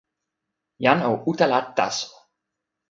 jan 0.85 0.99
o 1.09 1.11
utala 1.31 1.59
taso. 1.75 2.07